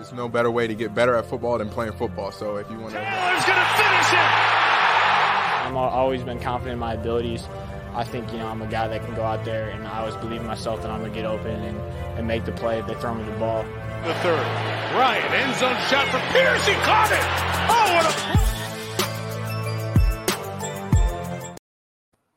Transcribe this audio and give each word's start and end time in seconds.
there's 0.00 0.14
no 0.14 0.30
better 0.30 0.50
way 0.50 0.66
to 0.66 0.74
get 0.74 0.94
better 0.94 1.14
at 1.14 1.26
football 1.26 1.58
than 1.58 1.68
playing 1.68 1.92
football. 1.92 2.32
So 2.32 2.56
if 2.56 2.70
you 2.70 2.78
want 2.78 2.94
to, 2.94 3.00
Taylor's 3.00 3.44
going 3.44 3.58
to 3.58 3.64
finish 3.76 4.12
it. 4.14 4.30
I've 5.66 5.76
always 5.76 6.22
been 6.22 6.40
confident 6.40 6.72
in 6.72 6.78
my 6.78 6.94
abilities. 6.94 7.46
I 7.92 8.02
think, 8.02 8.32
you 8.32 8.38
know, 8.38 8.46
I'm 8.46 8.62
a 8.62 8.66
guy 8.66 8.88
that 8.88 9.04
can 9.04 9.14
go 9.14 9.22
out 9.22 9.44
there 9.44 9.68
and 9.68 9.86
I 9.86 9.98
always 9.98 10.16
believe 10.16 10.40
in 10.40 10.46
myself 10.46 10.80
that 10.80 10.90
I'm 10.90 11.00
going 11.00 11.12
to 11.12 11.14
get 11.14 11.26
open 11.26 11.50
and, 11.50 11.76
and 12.18 12.26
make 12.26 12.46
the 12.46 12.52
play 12.52 12.78
if 12.78 12.86
they 12.86 12.94
throw 12.94 13.14
me 13.14 13.24
the 13.24 13.38
ball. 13.38 13.62
The 14.04 14.14
third. 14.14 14.40
Ryan, 14.96 15.32
end 15.34 15.58
zone 15.58 15.76
shot 15.90 16.08
for 16.08 16.32
Pierce. 16.32 16.66
He 16.66 16.72
caught 16.76 17.12
it. 17.12 17.20
Oh, 17.68 17.94
what 17.94 18.36
a. 18.36 18.40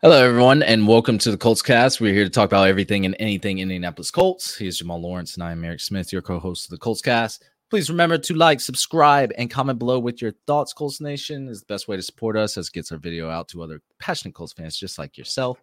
Hello, 0.02 0.22
everyone, 0.22 0.64
and 0.64 0.86
welcome 0.86 1.18
to 1.20 1.32
the 1.32 1.38
Colts 1.38 1.62
Cast. 1.62 2.02
We're 2.02 2.14
here 2.14 2.26
to 2.26 2.30
talk 2.30 2.50
about 2.50 2.68
everything 2.68 3.06
and 3.06 3.16
anything 3.20 3.60
Indianapolis 3.60 4.12
Colts. 4.12 4.58
Here's 4.58 4.80
Jamal 4.80 5.00
Lawrence, 5.00 5.36
and 5.36 5.44
I'm 5.44 5.64
Eric 5.64 5.80
Smith, 5.80 6.12
your 6.12 6.22
co 6.22 6.40
host 6.40 6.66
of 6.66 6.72
the 6.72 6.78
Colts 6.78 7.02
Cast. 7.02 7.42
Please 7.74 7.90
remember 7.90 8.20
to 8.20 8.36
like, 8.36 8.60
subscribe, 8.60 9.32
and 9.36 9.50
comment 9.50 9.80
below 9.80 9.98
with 9.98 10.22
your 10.22 10.34
thoughts. 10.46 10.74
Colts 10.74 11.02
Nation 11.02 11.48
is 11.48 11.62
the 11.62 11.66
best 11.66 11.88
way 11.88 11.96
to 11.96 12.04
support 12.04 12.38
us 12.38 12.56
as 12.56 12.68
it 12.68 12.72
gets 12.72 12.92
our 12.92 13.00
video 13.00 13.32
out 13.32 13.48
to 13.48 13.64
other 13.64 13.82
passionate 13.98 14.36
Colts 14.36 14.54
fans 14.54 14.78
just 14.78 15.00
like 15.00 15.18
yourself. 15.18 15.60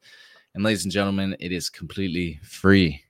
And 0.53 0.65
ladies 0.65 0.83
and 0.83 0.91
gentlemen, 0.91 1.37
it 1.39 1.53
is 1.53 1.71
completely 1.71 2.41
free. 2.43 3.01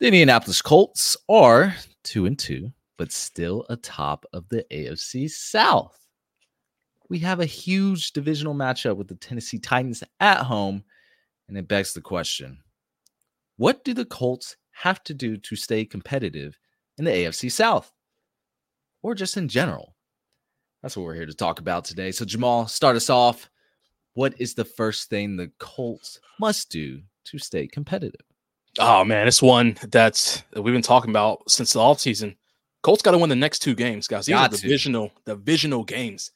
The 0.00 0.06
Indianapolis 0.06 0.62
Colts 0.62 1.18
are 1.28 1.76
two 2.02 2.24
and 2.24 2.38
two, 2.38 2.72
but 2.96 3.12
still 3.12 3.66
atop 3.68 4.24
of 4.32 4.48
the 4.48 4.64
AFC 4.72 5.28
South. 5.30 5.98
We 7.10 7.18
have 7.18 7.40
a 7.40 7.44
huge 7.44 8.12
divisional 8.12 8.54
matchup 8.54 8.96
with 8.96 9.08
the 9.08 9.16
Tennessee 9.16 9.58
Titans 9.58 10.02
at 10.18 10.38
home, 10.38 10.82
and 11.46 11.58
it 11.58 11.68
begs 11.68 11.92
the 11.92 12.00
question 12.00 12.58
what 13.58 13.84
do 13.84 13.92
the 13.92 14.06
Colts 14.06 14.56
have 14.70 15.04
to 15.04 15.12
do 15.12 15.36
to 15.36 15.56
stay 15.56 15.84
competitive 15.84 16.58
in 17.02 17.12
the 17.12 17.24
AFC 17.24 17.50
South 17.50 17.92
or 19.02 19.14
just 19.14 19.36
in 19.36 19.48
general? 19.48 19.96
That's 20.82 20.96
what 20.96 21.04
we're 21.04 21.14
here 21.14 21.26
to 21.26 21.34
talk 21.34 21.58
about 21.60 21.84
today. 21.84 22.12
So, 22.12 22.24
Jamal, 22.24 22.66
start 22.68 22.96
us 22.96 23.10
off. 23.10 23.50
What 24.14 24.34
is 24.40 24.54
the 24.54 24.64
first 24.64 25.10
thing 25.10 25.36
the 25.36 25.50
Colts 25.58 26.20
must 26.38 26.70
do 26.70 27.00
to 27.24 27.38
stay 27.38 27.66
competitive? 27.66 28.20
Oh 28.78 29.04
man, 29.04 29.28
it's 29.28 29.42
one 29.42 29.76
that's 29.90 30.42
that 30.52 30.62
we've 30.62 30.74
been 30.74 30.82
talking 30.82 31.10
about 31.10 31.50
since 31.50 31.72
the 31.72 31.80
offseason. 31.80 32.36
Colts 32.82 33.02
got 33.02 33.12
to 33.12 33.18
win 33.18 33.30
the 33.30 33.36
next 33.36 33.60
two 33.60 33.74
games, 33.74 34.08
guys. 34.08 34.26
These 34.26 34.34
got 34.34 34.52
are 34.52 34.56
divisional, 34.56 35.08
to. 35.08 35.34
divisional 35.34 35.84
games. 35.84 36.32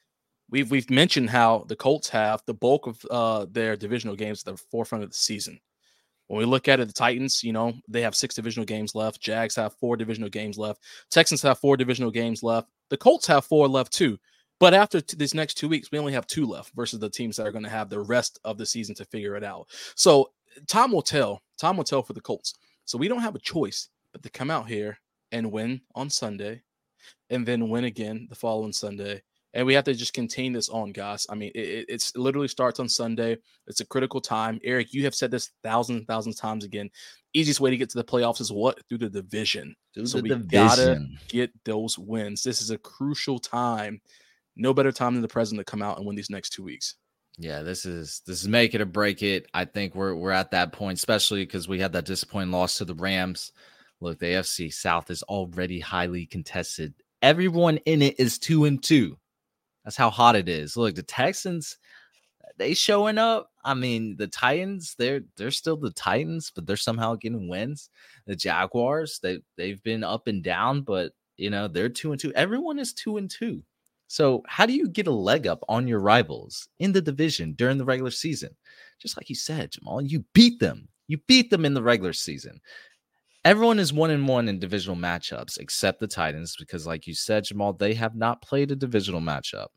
We've 0.51 0.71
we've 0.71 0.91
mentioned 0.91 1.31
how 1.31 1.65
the 1.69 1.77
Colts 1.77 2.09
have 2.11 2.43
the 2.47 2.55
bulk 2.55 2.87
of 2.87 3.05
uh, 3.11 3.47
their 3.51 3.77
divisional 3.77 4.17
games 4.17 4.43
at 4.47 4.55
the 4.55 4.63
forefront 4.71 5.05
of 5.05 5.11
the 5.11 5.17
season. 5.17 5.61
When 6.29 6.39
we 6.39 6.45
look 6.45 6.69
at 6.69 6.81
it, 6.81 6.89
the 6.89 6.93
Titans, 6.93 7.45
you 7.45 7.53
know, 7.53 7.75
they 7.89 8.03
have 8.03 8.15
six 8.15 8.35
divisional 8.35 8.67
games 8.67 8.95
left. 8.95 9.21
Jags 9.21 9.55
have 9.57 9.75
four 9.75 9.97
divisional 9.97 10.29
games 10.29 10.59
left. 10.59 10.83
Texans 11.11 11.43
have 11.43 11.59
four 11.59 11.77
divisional 11.77 12.11
games 12.11 12.43
left. 12.43 12.69
The 12.91 12.97
Colts 12.97 13.27
have 13.27 13.45
four 13.45 13.69
left 13.69 13.93
too. 13.93 14.19
But 14.59 14.75
after 14.75 15.01
t- 15.01 15.17
these 15.17 15.35
next 15.35 15.55
two 15.55 15.69
weeks, 15.69 15.91
we 15.91 15.99
only 15.99 16.15
have 16.15 16.27
two 16.27 16.47
left 16.47 16.73
versus 16.75 16.99
the 16.99 17.11
teams 17.11 17.37
that 17.37 17.47
are 17.47 17.53
going 17.53 17.65
to 17.65 17.71
have 17.71 17.89
the 17.89 18.01
rest 18.01 18.41
of 18.45 18.59
the 18.59 18.67
season 18.67 18.95
to 18.97 19.05
figure 19.05 19.37
it 19.37 19.45
out. 19.45 19.69
So 19.95 20.31
time 20.67 20.93
will 20.93 21.03
tell. 21.03 21.43
Time 21.59 21.77
will 21.77 21.85
tell 21.85 22.03
for 22.03 22.15
the 22.15 22.21
Colts. 22.21 22.55
So 22.85 22.99
we 22.99 23.09
don't 23.09 23.21
have 23.21 23.35
a 23.35 23.41
choice 23.41 23.89
but 24.13 24.23
to 24.23 24.31
come 24.31 24.51
out 24.51 24.69
here 24.69 24.99
and 25.33 25.53
win 25.53 25.81
on 25.95 26.09
Sunday 26.09 26.63
and 27.31 27.47
then 27.47 27.69
win 27.69 27.85
again 27.85 28.27
the 28.29 28.35
following 28.35 28.73
Sunday 28.73 29.23
and 29.55 29.67
we 29.67 29.75
have 29.75 29.85
to 29.85 29.95
just 29.95 30.13
contain 30.13 30.53
this 30.53 30.69
on, 30.69 30.93
guys. 30.93 31.27
I 31.31 31.35
mean, 31.35 31.53
it, 31.55 31.87
it's 31.89 32.11
it 32.15 32.19
literally 32.19 32.49
starts 32.49 32.79
on 32.81 32.89
Sunday. 32.89 33.39
It's 33.67 33.81
a 33.81 33.87
critical 33.87 34.21
time. 34.21 34.61
Eric, 34.63 34.93
you 34.93 35.05
have 35.05 35.15
said 35.15 35.31
this 35.31 35.51
thousands 35.63 35.99
and 35.99 36.07
thousands 36.07 36.37
of 36.37 36.41
times 36.41 36.65
again. 36.65 36.91
Easiest 37.33 37.61
way 37.61 37.71
to 37.71 37.77
get 37.77 37.91
to 37.91 37.99
the 37.99 38.05
playoffs 38.05 38.41
is 38.41 38.53
what 38.53 38.81
through 38.89 38.99
the 38.99 39.11
division. 39.11 39.75
Through 39.95 40.07
so 40.07 40.19
the 40.19 40.23
we 40.23 40.29
division. 40.31 40.49
gotta 40.51 41.07
get 41.29 41.51
those 41.65 41.99
wins. 41.99 42.43
This 42.43 42.61
is 42.61 42.71
a 42.71 42.79
crucial 42.79 43.39
time. 43.39 44.01
No 44.57 44.73
better 44.73 44.93
time 44.93 45.15
than 45.15 45.23
the 45.23 45.29
present 45.29 45.59
to 45.59 45.65
come 45.65 45.83
out 45.83 45.99
and 45.99 46.07
win 46.07 46.17
these 46.17 46.31
next 46.31 46.51
two 46.51 46.63
weeks. 46.63 46.97
Yeah, 47.39 47.63
this 47.63 47.85
is 47.85 48.23
this 48.27 48.43
is 48.43 48.49
make 48.49 48.75
it 48.75 48.81
or 48.81 48.87
break 48.87 49.23
it. 49.23 49.47
I 49.53 49.67
think 49.67 49.95
we're 49.95 50.15
we're 50.15 50.31
at 50.31 50.53
that 50.53 50.73
point, 50.73 50.99
especially 50.99 51.45
because 51.45 51.69
we 51.69 51.79
had 51.79 51.93
that 51.93 52.07
disappointing 52.07 52.53
loss 52.53 52.79
to 52.79 52.85
the 52.85 52.95
Rams. 52.95 53.53
Look, 54.01 54.19
the 54.19 54.27
AFC 54.27 54.73
South 54.73 55.11
is 55.11 55.23
already 55.25 55.81
highly 55.81 56.27
contested. 56.27 56.95
Everyone 57.23 57.79
in 57.79 58.03
it 58.03 58.19
is 58.19 58.39
two 58.39 58.65
and 58.65 58.83
two. 58.83 59.19
That's 59.87 59.97
how 59.97 60.11
hot 60.11 60.37
it 60.37 60.51
is. 60.51 60.77
Look, 60.77 60.97
the 60.97 61.05
Texans, 61.05 61.79
uh, 62.45 62.49
they 62.59 62.75
showing 62.75 63.19
up. 63.19 63.53
I 63.65 63.75
mean, 63.75 64.17
the 64.19 64.27
Titans, 64.27 64.97
they're 64.99 65.23
they're 65.37 65.53
still 65.53 65.77
the 65.79 65.93
Titans, 65.93 66.53
but 66.55 66.67
they're 66.67 66.77
somehow 66.77 67.15
getting 67.15 67.49
wins. 67.49 67.89
The 68.27 68.37
Jaguars, 68.37 69.21
they 69.23 69.41
they've 69.57 69.83
been 69.85 70.05
up 70.05 70.27
and 70.27 70.43
down, 70.43 70.83
but 70.83 71.13
you 71.39 71.51
know, 71.51 71.69
they're 71.69 71.89
two 71.89 72.13
and 72.13 72.21
two. 72.21 72.35
Everyone 72.35 72.81
is 72.81 72.93
two 72.93 73.17
and 73.17 73.31
two. 73.31 73.63
So, 74.09 74.43
how 74.49 74.67
do 74.67 74.75
you 74.75 74.89
get 74.89 75.07
a 75.07 75.13
leg 75.13 75.47
up 75.47 75.63
on 75.69 75.89
your 75.89 76.01
rivals 76.01 76.69
in 76.81 76.93
the 76.93 77.01
division 77.03 77.55
during 77.55 77.79
the 77.79 77.85
regular 77.85 78.11
season? 78.11 78.51
Just 79.01 79.17
like 79.17 79.29
you 79.29 79.37
said, 79.37 79.73
Jamal, 79.73 80.03
you 80.03 80.25
beat 80.33 80.61
them. 80.61 80.89
You 81.09 81.19
beat 81.29 81.51
them 81.51 81.65
in 81.65 81.75
the 81.75 81.83
regular 81.83 82.13
season. 82.13 82.61
Everyone 83.47 83.79
is 83.79 83.93
one 83.93 84.11
and 84.11 84.27
one 84.27 84.49
in 84.49 84.59
divisional 84.59 84.97
matchups 84.97 85.61
except 85.61 86.01
the 86.01 86.09
Titans 86.09 86.57
because, 86.59 86.85
like 86.85 87.07
you 87.07 87.15
said, 87.15 87.45
Jamal, 87.45 87.73
they 87.73 87.95
have 87.95 88.17
not 88.17 88.43
played 88.43 88.73
a 88.73 88.77
divisional 88.77 89.21
matchup. 89.21 89.69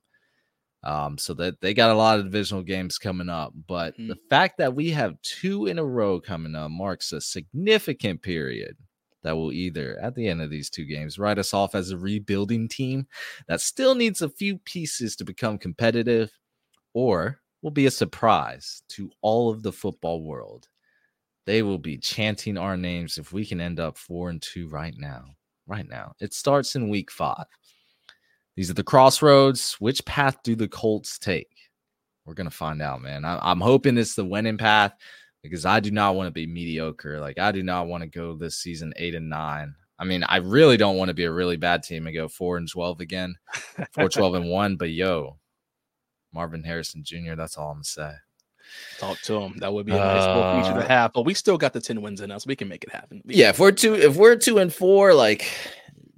Um, 0.83 1.19
so 1.19 1.35
that 1.35 1.61
they 1.61 1.75
got 1.75 1.91
a 1.91 1.93
lot 1.93 2.17
of 2.17 2.25
divisional 2.25 2.63
games 2.63 2.97
coming 2.97 3.29
up. 3.29 3.53
But 3.67 3.93
mm-hmm. 3.93 4.07
the 4.07 4.17
fact 4.27 4.57
that 4.57 4.73
we 4.73 4.89
have 4.89 5.21
two 5.21 5.67
in 5.67 5.77
a 5.77 5.85
row 5.85 6.19
coming 6.19 6.55
up 6.55 6.71
marks 6.71 7.11
a 7.11 7.21
significant 7.21 8.23
period 8.23 8.75
that 9.21 9.37
will 9.37 9.51
either, 9.51 9.99
at 10.01 10.15
the 10.15 10.27
end 10.27 10.41
of 10.41 10.49
these 10.49 10.71
two 10.71 10.85
games, 10.85 11.19
write 11.19 11.37
us 11.37 11.53
off 11.53 11.75
as 11.75 11.91
a 11.91 11.97
rebuilding 11.97 12.69
team 12.69 13.05
that 13.47 13.61
still 13.61 13.93
needs 13.93 14.23
a 14.23 14.29
few 14.29 14.57
pieces 14.57 15.15
to 15.17 15.23
become 15.23 15.59
competitive, 15.59 16.31
or 16.95 17.39
will 17.61 17.69
be 17.69 17.85
a 17.85 17.91
surprise 17.91 18.81
to 18.89 19.11
all 19.21 19.51
of 19.51 19.61
the 19.61 19.71
football 19.71 20.23
world. 20.23 20.69
They 21.45 21.61
will 21.63 21.79
be 21.79 21.97
chanting 21.97 22.57
our 22.57 22.77
names 22.77 23.17
if 23.17 23.33
we 23.33 23.45
can 23.45 23.59
end 23.59 23.79
up 23.79 23.97
four 23.97 24.29
and 24.29 24.41
two 24.41 24.67
right 24.67 24.93
now. 24.97 25.25
Right 25.67 25.87
now. 25.87 26.13
It 26.19 26.33
starts 26.33 26.75
in 26.75 26.89
week 26.89 27.11
five. 27.11 27.45
These 28.55 28.69
are 28.69 28.75
the 28.75 28.83
crossroads. 28.83 29.75
Which 29.79 30.03
path 30.05 30.37
do 30.43 30.55
the 30.55 30.67
Colts 30.67 31.17
take? 31.17 31.47
We're 32.25 32.33
gonna 32.33 32.51
find 32.51 32.81
out, 32.81 33.01
man. 33.01 33.25
I, 33.25 33.51
am 33.51 33.61
hoping 33.61 33.97
it's 33.97 34.15
the 34.15 34.25
winning 34.25 34.57
path 34.57 34.93
because 35.41 35.65
I 35.65 35.79
do 35.79 35.91
not 35.91 36.15
want 36.15 36.27
to 36.27 36.31
be 36.31 36.45
mediocre. 36.45 37.19
Like 37.19 37.39
I 37.39 37.51
do 37.51 37.63
not 37.63 37.87
want 37.87 38.03
to 38.03 38.09
go 38.09 38.35
this 38.35 38.57
season 38.57 38.93
eight 38.97 39.15
and 39.15 39.29
nine. 39.29 39.73
I 39.97 40.05
mean, 40.05 40.23
I 40.27 40.37
really 40.37 40.77
don't 40.77 40.97
want 40.97 41.09
to 41.09 41.13
be 41.13 41.25
a 41.25 41.31
really 41.31 41.57
bad 41.57 41.83
team 41.83 42.05
and 42.05 42.15
go 42.15 42.27
four 42.27 42.57
and 42.57 42.69
twelve 42.69 42.99
again, 42.99 43.35
four 43.93 44.09
12 44.09 44.35
and 44.35 44.49
one. 44.49 44.75
But 44.75 44.91
yo, 44.91 45.39
Marvin 46.33 46.63
Harrison 46.63 47.03
Jr. 47.03 47.35
That's 47.35 47.57
all 47.57 47.69
I'm 47.69 47.77
gonna 47.77 47.83
say. 47.83 48.11
Talk 48.99 49.19
to 49.21 49.41
him. 49.41 49.57
That 49.57 49.73
would 49.73 49.85
be 49.85 49.93
a 49.93 49.95
nice 49.95 50.23
uh, 50.23 50.61
feature 50.61 50.79
to 50.79 50.87
have. 50.87 51.13
But 51.13 51.23
we 51.23 51.33
still 51.33 51.57
got 51.57 51.73
the 51.73 51.81
ten 51.81 52.01
wins 52.01 52.21
in 52.21 52.31
us. 52.31 52.45
We 52.45 52.55
can 52.55 52.67
make 52.67 52.83
it 52.83 52.91
happen. 52.91 53.21
We 53.25 53.35
yeah, 53.35 53.49
if 53.49 53.59
we're 53.59 53.71
two, 53.71 53.93
if 53.95 54.15
we're 54.15 54.35
two 54.35 54.57
and 54.57 54.73
four, 54.73 55.13
like 55.13 55.45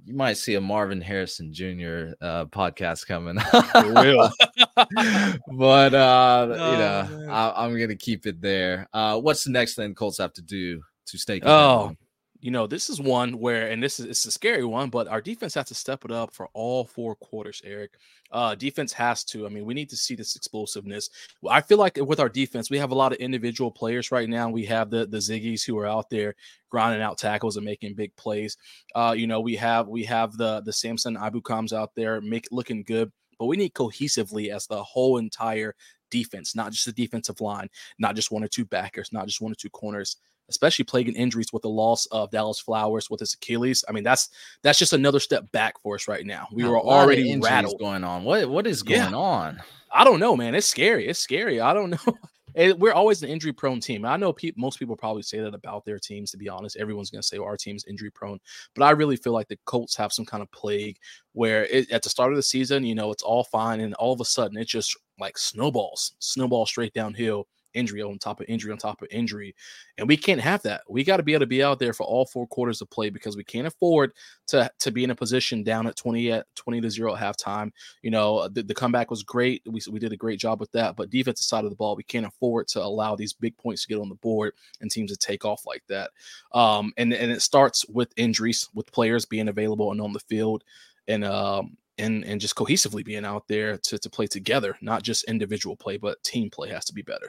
you 0.04 0.14
might 0.14 0.36
see 0.36 0.54
a 0.54 0.60
Marvin 0.60 1.00
Harrison 1.00 1.52
Jr. 1.52 2.14
Uh, 2.20 2.44
podcast 2.46 3.06
coming. 3.06 3.36
will. 3.74 4.30
but 5.56 5.94
uh, 5.94 6.48
oh, 6.50 6.72
you 6.72 6.78
know, 6.78 7.32
I, 7.32 7.64
am 7.64 7.78
gonna 7.78 7.96
keep 7.96 8.26
it 8.26 8.40
there. 8.40 8.88
Uh, 8.92 9.20
what's 9.20 9.44
the 9.44 9.50
next 9.50 9.74
thing 9.74 9.94
Colts 9.94 10.18
have 10.18 10.32
to 10.34 10.42
do 10.42 10.82
to 11.06 11.18
stay? 11.18 11.40
Oh, 11.42 11.94
you 12.42 12.50
know, 12.50 12.66
this 12.66 12.90
is 12.90 13.00
one 13.00 13.38
where, 13.38 13.68
and 13.68 13.80
this 13.80 14.00
is 14.00 14.06
it's 14.06 14.26
a 14.26 14.32
scary 14.32 14.64
one, 14.64 14.90
but 14.90 15.06
our 15.06 15.20
defense 15.20 15.54
has 15.54 15.68
to 15.68 15.76
step 15.76 16.04
it 16.04 16.10
up 16.10 16.34
for 16.34 16.48
all 16.54 16.84
four 16.84 17.14
quarters, 17.14 17.62
Eric. 17.64 17.92
Uh, 18.32 18.56
defense 18.56 18.92
has 18.92 19.22
to. 19.22 19.46
I 19.46 19.48
mean, 19.48 19.64
we 19.64 19.74
need 19.74 19.88
to 19.90 19.96
see 19.96 20.16
this 20.16 20.34
explosiveness. 20.34 21.08
I 21.48 21.60
feel 21.60 21.78
like 21.78 21.98
with 21.98 22.18
our 22.18 22.28
defense, 22.28 22.68
we 22.68 22.78
have 22.78 22.90
a 22.90 22.96
lot 22.96 23.12
of 23.12 23.18
individual 23.18 23.70
players 23.70 24.10
right 24.10 24.28
now. 24.28 24.50
We 24.50 24.64
have 24.66 24.90
the 24.90 25.06
the 25.06 25.18
Ziggies 25.18 25.64
who 25.64 25.78
are 25.78 25.86
out 25.86 26.10
there 26.10 26.34
grinding 26.68 27.00
out 27.00 27.16
tackles 27.16 27.56
and 27.56 27.64
making 27.64 27.94
big 27.94 28.14
plays. 28.16 28.56
Uh, 28.96 29.14
you 29.16 29.28
know, 29.28 29.40
we 29.40 29.54
have 29.54 29.86
we 29.86 30.02
have 30.02 30.36
the 30.36 30.62
the 30.62 30.72
Samson 30.72 31.14
Ebukam's 31.14 31.72
out 31.72 31.94
there 31.94 32.20
make 32.20 32.48
looking 32.50 32.82
good, 32.82 33.12
but 33.38 33.46
we 33.46 33.56
need 33.56 33.72
cohesively 33.72 34.52
as 34.52 34.66
the 34.66 34.82
whole 34.82 35.18
entire 35.18 35.76
defense, 36.12 36.54
not 36.54 36.70
just 36.70 36.86
the 36.86 36.92
defensive 36.92 37.40
line, 37.40 37.68
not 37.98 38.14
just 38.14 38.30
one 38.30 38.44
or 38.44 38.48
two 38.48 38.64
backers, 38.64 39.12
not 39.12 39.26
just 39.26 39.40
one 39.40 39.50
or 39.50 39.56
two 39.56 39.70
corners 39.70 40.16
especially 40.48 40.84
plaguing 40.84 41.14
injuries 41.14 41.52
with 41.52 41.62
the 41.62 41.68
loss 41.68 42.06
of 42.06 42.30
Dallas 42.30 42.60
Flowers 42.60 43.10
with 43.10 43.20
his 43.20 43.34
Achilles. 43.34 43.84
I 43.88 43.92
mean, 43.92 44.04
that's 44.04 44.28
that's 44.62 44.78
just 44.78 44.92
another 44.92 45.20
step 45.20 45.50
back 45.52 45.80
for 45.80 45.94
us 45.96 46.08
right 46.08 46.24
now. 46.24 46.46
We 46.52 46.64
were 46.64 46.78
already 46.78 47.38
rattled 47.40 47.78
going 47.78 48.04
on. 48.04 48.24
What 48.24 48.48
what 48.48 48.66
is 48.66 48.82
going 48.82 49.00
yeah. 49.00 49.16
on? 49.16 49.60
I 49.90 50.04
don't 50.04 50.20
know, 50.20 50.36
man. 50.36 50.54
It's 50.54 50.66
scary. 50.66 51.08
It's 51.08 51.18
scary. 51.18 51.60
I 51.60 51.74
don't 51.74 51.90
know. 52.06 52.74
we're 52.76 52.92
always 52.92 53.22
an 53.22 53.30
injury 53.30 53.52
prone 53.52 53.80
team. 53.80 54.04
I 54.04 54.16
know 54.16 54.32
pe- 54.32 54.52
most 54.56 54.78
people 54.78 54.96
probably 54.96 55.22
say 55.22 55.40
that 55.40 55.54
about 55.54 55.84
their 55.84 55.98
teams. 55.98 56.30
To 56.32 56.36
be 56.36 56.48
honest, 56.48 56.76
everyone's 56.76 57.10
going 57.10 57.22
to 57.22 57.26
say 57.26 57.38
well, 57.38 57.48
our 57.48 57.56
team's 57.56 57.84
injury 57.86 58.10
prone, 58.10 58.38
but 58.74 58.84
I 58.84 58.90
really 58.90 59.16
feel 59.16 59.32
like 59.32 59.48
the 59.48 59.58
Colts 59.64 59.96
have 59.96 60.12
some 60.12 60.26
kind 60.26 60.42
of 60.42 60.50
plague 60.50 60.98
where 61.32 61.64
it, 61.64 61.90
at 61.90 62.02
the 62.02 62.10
start 62.10 62.32
of 62.32 62.36
the 62.36 62.42
season, 62.42 62.84
you 62.84 62.94
know, 62.94 63.10
it's 63.10 63.22
all 63.22 63.44
fine, 63.44 63.80
and 63.80 63.94
all 63.94 64.12
of 64.12 64.20
a 64.20 64.24
sudden 64.24 64.58
it 64.58 64.68
just 64.68 64.96
like 65.18 65.38
snowballs, 65.38 66.14
snowball 66.18 66.66
straight 66.66 66.92
downhill 66.92 67.46
injury 67.74 68.02
on 68.02 68.18
top 68.18 68.40
of 68.40 68.46
injury 68.48 68.72
on 68.72 68.78
top 68.78 69.02
of 69.02 69.08
injury. 69.10 69.54
And 69.98 70.08
we 70.08 70.16
can't 70.16 70.40
have 70.40 70.62
that. 70.62 70.82
We 70.88 71.04
got 71.04 71.18
to 71.18 71.22
be 71.22 71.32
able 71.32 71.40
to 71.40 71.46
be 71.46 71.62
out 71.62 71.78
there 71.78 71.92
for 71.92 72.04
all 72.04 72.26
four 72.26 72.46
quarters 72.46 72.80
of 72.80 72.90
play 72.90 73.10
because 73.10 73.36
we 73.36 73.44
can't 73.44 73.66
afford 73.66 74.12
to 74.48 74.70
to 74.78 74.90
be 74.90 75.04
in 75.04 75.10
a 75.10 75.14
position 75.14 75.62
down 75.62 75.86
at 75.86 75.96
20 75.96 76.32
at 76.32 76.46
20 76.56 76.80
to 76.80 76.90
0 76.90 77.14
at 77.14 77.20
halftime. 77.20 77.70
You 78.02 78.10
know, 78.10 78.48
the, 78.48 78.62
the 78.62 78.74
comeback 78.74 79.10
was 79.10 79.22
great. 79.22 79.62
We, 79.66 79.80
we 79.90 79.98
did 79.98 80.12
a 80.12 80.16
great 80.16 80.38
job 80.38 80.60
with 80.60 80.72
that. 80.72 80.96
But 80.96 81.10
defensive 81.10 81.44
side 81.44 81.64
of 81.64 81.70
the 81.70 81.76
ball, 81.76 81.96
we 81.96 82.02
can't 82.02 82.26
afford 82.26 82.68
to 82.68 82.82
allow 82.82 83.16
these 83.16 83.32
big 83.32 83.56
points 83.56 83.82
to 83.82 83.88
get 83.88 84.00
on 84.00 84.08
the 84.08 84.14
board 84.16 84.54
and 84.80 84.90
teams 84.90 85.10
to 85.10 85.16
take 85.16 85.44
off 85.44 85.66
like 85.66 85.82
that. 85.88 86.10
Um, 86.52 86.92
and, 86.96 87.12
and 87.12 87.30
it 87.30 87.42
starts 87.42 87.86
with 87.88 88.12
injuries, 88.16 88.68
with 88.74 88.92
players 88.92 89.24
being 89.24 89.48
available 89.48 89.92
and 89.92 90.00
on 90.00 90.12
the 90.12 90.20
field. 90.20 90.64
And 91.08 91.24
um, 91.24 91.76
and 91.98 92.24
and 92.24 92.40
just 92.40 92.54
cohesively 92.54 93.04
being 93.04 93.24
out 93.24 93.46
there 93.48 93.78
to 93.78 93.98
to 93.98 94.10
play 94.10 94.26
together, 94.26 94.76
not 94.80 95.02
just 95.02 95.24
individual 95.24 95.76
play, 95.76 95.96
but 95.96 96.22
team 96.22 96.50
play 96.50 96.68
has 96.70 96.84
to 96.86 96.94
be 96.94 97.02
better. 97.02 97.28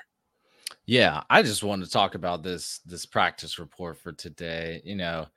Yeah, 0.85 1.23
I 1.29 1.43
just 1.43 1.63
wanted 1.63 1.85
to 1.85 1.91
talk 1.91 2.15
about 2.15 2.43
this 2.43 2.79
this 2.85 3.05
practice 3.05 3.59
report 3.59 3.97
for 3.97 4.11
today. 4.11 4.81
You 4.83 4.95
know, 4.95 5.27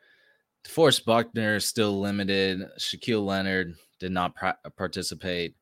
DeForest 0.66 1.04
Buckner 1.04 1.56
is 1.56 1.66
still 1.66 2.00
limited. 2.00 2.62
Shaquille 2.78 3.24
Leonard 3.24 3.76
did 4.00 4.12
not 4.12 4.34
pra- 4.34 4.58
participate. 4.76 5.54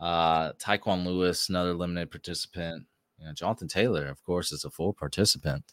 Uh, 0.00 0.52
Tyquan 0.54 1.06
Lewis, 1.06 1.48
another 1.48 1.74
limited 1.74 2.10
participant. 2.10 2.86
You 3.18 3.26
know, 3.26 3.32
Jonathan 3.32 3.68
Taylor, 3.68 4.06
of 4.08 4.22
course, 4.24 4.52
is 4.52 4.64
a 4.64 4.70
full 4.70 4.92
participant. 4.92 5.64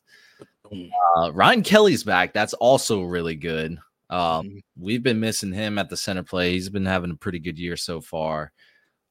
Uh, 1.18 1.32
Ryan 1.34 1.64
Kelly's 1.64 2.04
back. 2.04 2.32
That's 2.32 2.54
also 2.54 3.02
really 3.02 3.36
good. 3.36 3.78
Um, 4.10 4.20
mm-hmm. 4.20 4.58
we've 4.78 5.04
been 5.04 5.20
missing 5.20 5.52
him 5.52 5.78
at 5.78 5.90
the 5.90 5.98
center 5.98 6.24
play. 6.24 6.52
He's 6.52 6.70
been 6.70 6.86
having 6.86 7.12
a 7.12 7.16
pretty 7.16 7.40
good 7.40 7.60
year 7.60 7.78
so 7.78 8.02
far. 8.02 8.52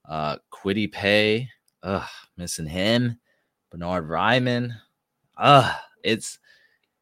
Uh, 0.09 0.37
Paye, 0.93 1.49
ugh, 1.83 2.09
missing 2.37 2.67
him. 2.67 3.21
Bernard 3.71 4.09
ugh, 5.37 5.75
it's 6.03 6.39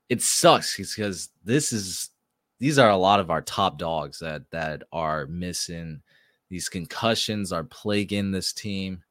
it 0.09 0.23
sucks 0.23 0.77
because 0.77 1.31
this 1.45 1.73
is 1.73 2.11
these 2.59 2.79
are 2.79 2.91
a 2.91 2.97
lot 2.97 3.21
of 3.21 3.31
our 3.31 3.43
top 3.43 3.79
dogs 3.79 4.19
that 4.19 4.51
that 4.51 4.83
are 4.93 5.27
missing. 5.27 6.03
These 6.49 6.69
concussions 6.69 7.53
are 7.53 7.65
plaguing 7.65 8.31
this 8.31 8.53
team. 8.53 9.03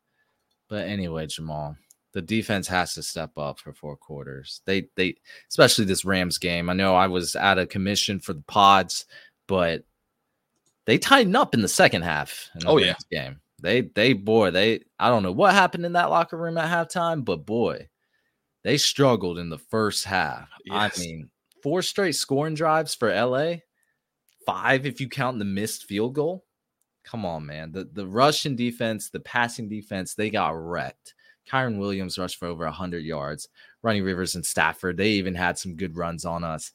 But 0.68 0.88
anyway, 0.88 1.28
Jamal, 1.28 1.76
the 2.15 2.21
defense 2.21 2.65
has 2.69 2.94
to 2.94 3.03
step 3.03 3.38
up 3.38 3.59
for 3.59 3.73
four 3.73 3.97
quarters. 3.97 4.62
They 4.65 4.88
they 4.95 5.17
especially 5.50 5.83
this 5.83 6.06
Rams 6.06 6.38
game. 6.38 6.69
I 6.69 6.73
know 6.73 6.95
I 6.95 7.07
was 7.07 7.35
out 7.35 7.57
of 7.59 7.67
commission 7.67 8.21
for 8.21 8.31
the 8.31 8.44
pods, 8.47 9.06
but 9.47 9.83
they 10.85 10.97
tightened 10.97 11.35
up 11.35 11.53
in 11.53 11.62
the 11.62 11.67
second 11.67 12.03
half. 12.03 12.50
The 12.56 12.67
oh 12.69 12.77
Rams 12.77 13.06
yeah, 13.12 13.23
game. 13.25 13.41
They 13.62 13.81
they 13.81 14.13
boy 14.13 14.51
they 14.51 14.85
I 14.97 15.09
don't 15.09 15.23
know 15.23 15.33
what 15.33 15.53
happened 15.53 15.85
in 15.85 15.91
that 15.94 16.09
locker 16.09 16.38
room 16.38 16.57
at 16.57 16.71
halftime, 16.71 17.25
but 17.25 17.45
boy, 17.45 17.89
they 18.63 18.77
struggled 18.77 19.38
in 19.38 19.50
the 19.50 19.57
first 19.57 20.06
half. 20.06 20.47
Yes. 20.63 20.97
I 20.97 21.01
mean, 21.01 21.29
four 21.62 21.81
straight 21.81 22.15
scoring 22.15 22.56
drives 22.56 22.95
for 22.95 23.13
LA, 23.13 23.56
five 24.45 24.85
if 24.85 25.01
you 25.01 25.09
count 25.09 25.38
the 25.38 25.44
missed 25.44 25.83
field 25.83 26.13
goal. 26.15 26.45
Come 27.03 27.25
on, 27.25 27.45
man. 27.45 27.73
The 27.73 27.89
the 27.91 28.07
rushing 28.07 28.56
defense, 28.56 29.09
the 29.09 29.19
passing 29.19 29.67
defense, 29.67 30.13
they 30.13 30.29
got 30.29 30.51
wrecked. 30.51 31.13
Kyren 31.50 31.77
Williams 31.77 32.18
rushed 32.18 32.38
for 32.38 32.47
over 32.47 32.65
100 32.65 33.03
yards. 33.03 33.47
Ronnie 33.83 34.01
Rivers 34.01 34.36
and 34.36 34.45
Stafford, 34.45 34.97
they 34.97 35.12
even 35.12 35.36
had 35.36 35.57
some 35.57 35.75
good 35.75 35.97
runs 35.97 36.25
on 36.25 36.44
us. 36.44 36.71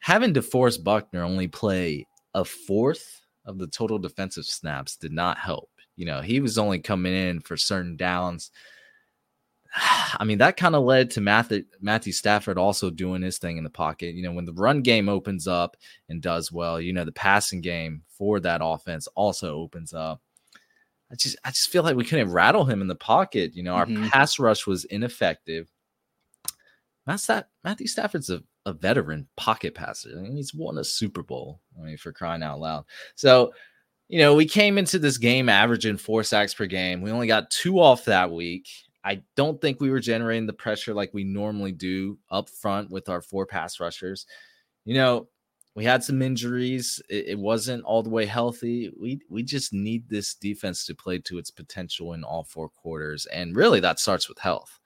Having 0.00 0.34
DeForest 0.34 0.84
Buckner 0.84 1.22
only 1.22 1.48
play 1.48 2.06
a 2.34 2.44
fourth 2.44 3.22
of 3.44 3.58
the 3.58 3.66
total 3.66 3.98
defensive 3.98 4.44
snaps 4.44 4.96
did 4.96 5.12
not 5.12 5.38
help. 5.38 5.70
You 5.96 6.06
know, 6.06 6.20
he 6.20 6.40
was 6.40 6.58
only 6.58 6.78
coming 6.78 7.14
in 7.14 7.40
for 7.40 7.56
certain 7.56 7.96
downs. 7.96 8.50
I 10.18 10.24
mean, 10.24 10.38
that 10.38 10.56
kind 10.56 10.74
of 10.74 10.84
led 10.84 11.10
to 11.12 11.20
Matthew, 11.20 11.64
Matthew 11.80 12.12
Stafford 12.12 12.58
also 12.58 12.90
doing 12.90 13.22
his 13.22 13.38
thing 13.38 13.56
in 13.56 13.64
the 13.64 13.70
pocket. 13.70 14.14
You 14.14 14.22
know, 14.22 14.32
when 14.32 14.44
the 14.44 14.52
run 14.52 14.82
game 14.82 15.08
opens 15.08 15.46
up 15.46 15.76
and 16.08 16.20
does 16.20 16.52
well, 16.52 16.80
you 16.80 16.92
know, 16.92 17.04
the 17.04 17.12
passing 17.12 17.60
game 17.60 18.02
for 18.08 18.40
that 18.40 18.60
offense 18.62 19.06
also 19.14 19.56
opens 19.56 19.92
up. 19.94 20.20
I 21.10 21.14
just 21.14 21.36
I 21.44 21.50
just 21.50 21.70
feel 21.70 21.82
like 21.82 21.96
we 21.96 22.04
couldn't 22.04 22.32
rattle 22.32 22.64
him 22.64 22.80
in 22.80 22.88
the 22.88 22.94
pocket. 22.94 23.54
You 23.54 23.62
know, 23.62 23.74
our 23.74 23.86
mm-hmm. 23.86 24.08
pass 24.08 24.38
rush 24.38 24.66
was 24.66 24.84
ineffective. 24.84 25.70
Matthew 27.06 27.86
Stafford's 27.86 28.30
a, 28.30 28.42
a 28.64 28.72
veteran 28.72 29.28
pocket 29.36 29.74
passer. 29.74 30.10
I 30.16 30.22
mean, 30.22 30.36
he's 30.36 30.52
won 30.52 30.78
a 30.78 30.84
Super 30.84 31.22
Bowl. 31.22 31.60
I 31.78 31.84
mean, 31.84 31.96
for 31.96 32.12
crying 32.12 32.42
out 32.42 32.58
loud. 32.58 32.84
So, 33.14 33.52
you 34.08 34.18
know, 34.18 34.34
we 34.34 34.46
came 34.46 34.76
into 34.76 34.98
this 34.98 35.16
game 35.16 35.48
averaging 35.48 35.98
four 35.98 36.24
sacks 36.24 36.52
per 36.52 36.66
game. 36.66 37.00
We 37.00 37.12
only 37.12 37.28
got 37.28 37.50
two 37.50 37.80
off 37.80 38.04
that 38.06 38.32
week. 38.32 38.68
I 39.04 39.22
don't 39.36 39.60
think 39.60 39.80
we 39.80 39.90
were 39.90 40.00
generating 40.00 40.46
the 40.46 40.52
pressure 40.52 40.92
like 40.92 41.14
we 41.14 41.22
normally 41.22 41.70
do 41.70 42.18
up 42.28 42.50
front 42.50 42.90
with 42.90 43.08
our 43.08 43.20
four 43.22 43.46
pass 43.46 43.78
rushers. 43.78 44.26
You 44.84 44.94
know, 44.94 45.28
we 45.76 45.84
had 45.84 46.02
some 46.02 46.22
injuries. 46.22 47.00
It, 47.10 47.28
it, 47.28 47.38
wasn't 47.38 47.84
all 47.84 48.02
the 48.02 48.10
way 48.10 48.24
healthy. 48.24 48.90
We 48.98 49.20
we 49.28 49.42
just 49.42 49.74
need 49.74 50.08
this 50.08 50.34
defense 50.34 50.86
to 50.86 50.94
play 50.94 51.18
to 51.18 51.38
its 51.38 51.50
potential 51.50 52.14
in 52.14 52.24
all 52.24 52.44
four 52.44 52.70
quarters, 52.70 53.26
and 53.26 53.54
really 53.54 53.78
that 53.80 54.00
starts 54.00 54.26
with 54.28 54.38
health. 54.38 54.80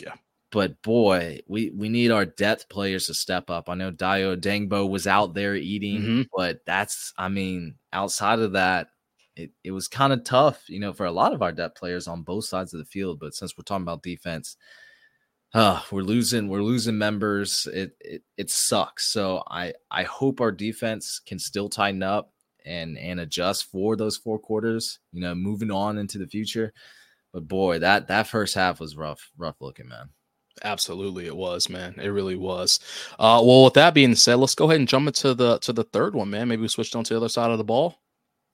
Yeah. 0.00 0.12
But 0.52 0.80
boy, 0.82 1.40
we 1.48 1.70
we 1.70 1.88
need 1.88 2.10
our 2.10 2.26
depth 2.26 2.68
players 2.68 3.06
to 3.06 3.14
step 3.14 3.48
up. 3.48 3.70
I 3.70 3.74
know 3.74 3.90
Dayo 3.90 4.36
Odeyingbo 4.36 4.88
was 4.88 5.06
out 5.06 5.32
there 5.32 5.56
eating, 5.56 6.02
mm-hmm. 6.02 6.22
but 6.36 6.60
that's 6.66 7.14
I 7.16 7.28
mean, 7.28 7.76
outside 7.94 8.38
of 8.38 8.52
that, 8.52 8.88
it, 9.36 9.52
it 9.64 9.70
was 9.70 9.88
kind 9.88 10.12
of 10.12 10.22
tough, 10.22 10.68
you 10.68 10.80
know, 10.80 10.92
for 10.92 11.06
a 11.06 11.12
lot 11.12 11.32
of 11.32 11.40
our 11.40 11.52
depth 11.52 11.78
players 11.78 12.06
on 12.06 12.22
both 12.22 12.44
sides 12.44 12.74
of 12.74 12.78
the 12.78 12.84
field. 12.84 13.18
But 13.20 13.34
since 13.34 13.56
we're 13.56 13.64
talking 13.64 13.82
about 13.82 14.02
defense, 14.02 14.58
uh, 15.56 15.80
we're 15.90 16.02
losing 16.02 16.48
we're 16.48 16.62
losing 16.62 16.98
members. 16.98 17.66
It, 17.72 17.96
it 18.00 18.22
it 18.36 18.50
sucks. 18.50 19.10
So 19.10 19.42
i 19.48 19.72
i 19.90 20.02
hope 20.02 20.42
our 20.42 20.52
defense 20.52 21.18
can 21.24 21.38
still 21.38 21.70
tighten 21.70 22.02
up 22.02 22.30
and 22.66 22.98
and 22.98 23.20
adjust 23.20 23.70
for 23.70 23.96
those 23.96 24.18
four 24.18 24.38
quarters 24.38 24.98
you 25.12 25.22
know 25.22 25.34
moving 25.34 25.70
on 25.70 25.96
into 25.96 26.18
the 26.18 26.26
future. 26.26 26.74
But 27.32 27.48
boy 27.48 27.78
that 27.78 28.08
that 28.08 28.26
first 28.26 28.54
half 28.54 28.80
was 28.80 28.98
rough 28.98 29.30
rough 29.38 29.56
looking 29.62 29.88
man. 29.88 30.10
Absolutely 30.62 31.24
it 31.24 31.36
was 31.36 31.70
man. 31.70 31.94
It 31.98 32.08
really 32.08 32.36
was. 32.36 32.78
Uh 33.18 33.40
well 33.42 33.64
with 33.64 33.74
that 33.74 33.94
being 33.94 34.14
said 34.14 34.34
let's 34.34 34.54
go 34.54 34.66
ahead 34.66 34.80
and 34.80 34.88
jump 34.88 35.06
into 35.06 35.32
the 35.32 35.56
to 35.60 35.72
the 35.72 35.84
third 35.84 36.14
one 36.14 36.28
man. 36.28 36.48
Maybe 36.48 36.62
we 36.62 36.68
switched 36.68 36.94
on 36.94 37.04
to 37.04 37.14
the 37.14 37.18
other 37.18 37.30
side 37.30 37.50
of 37.50 37.56
the 37.56 37.64
ball. 37.64 37.96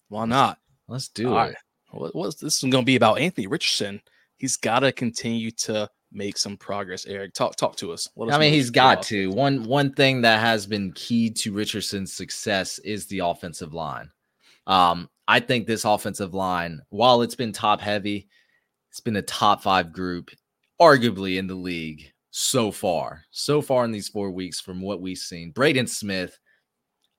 Why 0.08 0.25
not? 0.26 0.58
let's 0.87 1.08
do 1.08 1.31
All 1.31 1.34
it. 1.34 1.37
Right. 1.37 1.56
what, 1.90 2.14
what's 2.14 2.37
this 2.37 2.62
is 2.62 2.70
going 2.70 2.84
to 2.84 2.87
be 2.87 2.96
about 2.96 3.19
anthony 3.19 3.49
richardson. 3.49 4.02
He's 4.37 4.56
got 4.56 4.81
to 4.81 4.93
continue 4.93 5.50
to 5.52 5.88
make 6.12 6.38
some 6.38 6.56
progress. 6.56 7.06
Eric, 7.06 7.35
talk 7.35 7.56
talk 7.56 7.76
to 7.76 7.93
us. 7.93 8.09
I 8.31 8.38
mean, 8.38 8.53
he's 8.53 8.70
got 8.70 9.03
to. 9.05 9.31
One 9.31 9.64
one 9.64 9.93
thing 9.93 10.23
that 10.23 10.41
has 10.41 10.67
been 10.67 10.93
key 10.93 11.31
to 11.31 11.53
Richardson's 11.53 12.12
success 12.12 12.79
is 12.81 13.06
the 13.06 13.20
offensive 13.20 13.73
line. 13.73 14.11
Um, 14.66 15.09
I 15.28 15.40
think 15.40 15.66
this 15.66 15.85
offensive 15.85 16.35
line, 16.35 16.81
while 16.90 17.23
it's 17.23 17.35
been 17.35 17.52
top 17.52 17.81
heavy, 17.81 18.28
it's 18.90 19.00
been 19.00 19.16
a 19.16 19.23
top 19.23 19.62
five 19.62 19.92
group, 19.92 20.31
arguably 20.81 21.38
in 21.38 21.47
the 21.47 21.54
league 21.54 22.12
so 22.31 22.71
far. 22.71 23.25
So 23.31 23.62
far 23.62 23.85
in 23.85 23.92
these 23.92 24.09
four 24.09 24.31
weeks, 24.31 24.61
from 24.61 24.81
what 24.81 25.00
we've 25.00 25.19
seen, 25.19 25.50
Braden 25.50 25.87
Smith, 25.87 26.38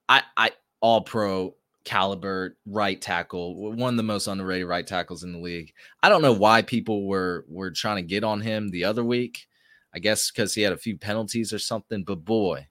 I 0.09 0.23
I 0.37 0.51
all 0.81 1.01
pro 1.01 1.55
caliber 1.83 2.57
right 2.65 3.01
tackle, 3.01 3.73
one 3.73 3.93
of 3.93 3.97
the 3.97 4.03
most 4.03 4.27
underrated 4.27 4.67
right 4.67 4.85
tackles 4.85 5.23
in 5.23 5.33
the 5.33 5.39
league. 5.39 5.73
I 6.01 6.09
don't 6.09 6.21
know 6.21 6.33
why 6.33 6.61
people 6.61 7.07
were 7.07 7.45
were 7.47 7.71
trying 7.71 7.97
to 7.97 8.07
get 8.07 8.23
on 8.23 8.41
him 8.41 8.69
the 8.69 8.85
other 8.85 9.03
week. 9.03 9.47
I 9.93 9.99
guess 9.99 10.31
because 10.31 10.53
he 10.53 10.61
had 10.61 10.73
a 10.73 10.77
few 10.77 10.97
penalties 10.97 11.53
or 11.53 11.59
something. 11.59 12.03
But 12.03 12.25
boy, 12.25 12.67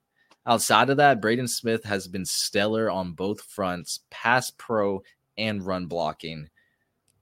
outside 0.47 0.90
of 0.90 0.97
that, 0.97 1.21
Braden 1.21 1.49
Smith 1.49 1.85
has 1.85 2.09
been 2.09 2.25
stellar 2.25 2.90
on 2.90 3.12
both 3.12 3.42
fronts, 3.42 4.00
pass 4.11 4.50
pro 4.50 5.02
and 5.38 5.64
run 5.64 5.87
blocking. 5.87 6.49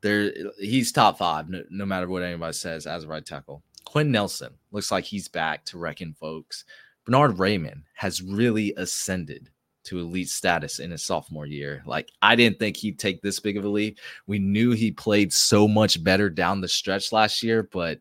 There, 0.01 0.33
he's 0.59 0.93
top 0.93 1.19
five, 1.19 1.51
no, 1.51 1.63
no 1.71 1.85
matter 1.85 2.09
what 2.09 2.23
anybody 2.23 2.55
says 2.55 2.87
as 2.87 3.05
a 3.05 3.09
right 3.09 3.25
tackle. 3.25 3.63
Quenton 3.85 4.13
Nelson 4.13 4.55
looks 4.73 4.91
like 4.91 5.05
he's 5.05 5.29
back 5.29 5.65
to 5.67 5.79
wrecking 5.79 6.15
folks. 6.19 6.65
Bernard 7.05 7.37
Raimann 7.37 7.83
has 7.95 8.23
really 8.23 8.73
ascended 8.77 9.51
to 9.91 9.99
elite 9.99 10.29
status 10.29 10.79
in 10.79 10.93
his 10.93 11.05
sophomore 11.05 11.47
year. 11.47 11.83
Like 11.85 12.11
I 12.23 12.37
didn't 12.37 12.61
think 12.61 12.77
he'd 12.77 12.99
take 12.99 13.21
this 13.21 13.41
big 13.41 13.57
of 13.57 13.65
a 13.65 13.69
leap. 13.69 13.99
We 14.29 14.39
knew 14.39 14.71
he 14.71 14.93
played 14.93 15.33
so 15.33 15.67
much 15.67 16.03
better 16.03 16.31
down 16.31 16.61
the 16.61 16.69
stretch 16.69 17.11
last 17.11 17.43
year, 17.43 17.65
but 17.65 17.99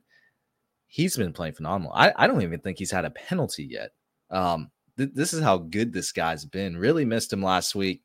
he's 0.85 1.17
been 1.17 1.33
playing 1.33 1.53
phenomenal. 1.53 1.91
I, 1.95 2.13
I 2.15 2.27
don't 2.27 2.43
even 2.43 2.59
think 2.59 2.77
he's 2.77 2.91
had 2.91 3.05
a 3.05 3.09
penalty 3.09 3.63
yet. 3.65 3.89
Um, 4.29 4.69
th- 4.97 5.09
this 5.15 5.33
is 5.33 5.41
how 5.41 5.57
good 5.57 5.91
this 5.91 6.11
guy's 6.11 6.45
been. 6.45 6.77
Really 6.77 7.05
missed 7.05 7.33
him 7.33 7.41
last 7.41 7.73
week. 7.73 8.03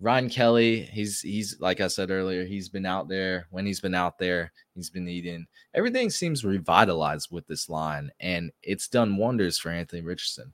Ryan 0.00 0.28
Kelly, 0.28 0.82
he's 0.82 1.22
he's 1.22 1.58
like 1.60 1.80
I 1.80 1.88
said 1.88 2.10
earlier, 2.10 2.44
he's 2.44 2.68
been 2.68 2.86
out 2.86 3.08
there. 3.08 3.48
When 3.50 3.64
he's 3.64 3.80
been 3.80 3.94
out 3.94 4.18
there, 4.18 4.52
he's 4.74 4.90
been 4.90 5.08
eating. 5.08 5.46
Everything 5.72 6.10
seems 6.10 6.44
revitalized 6.44 7.28
with 7.32 7.46
this 7.46 7.70
line, 7.70 8.10
and 8.20 8.52
it's 8.62 8.86
done 8.86 9.16
wonders 9.16 9.58
for 9.58 9.70
Anthony 9.70 10.02
Richardson 10.02 10.52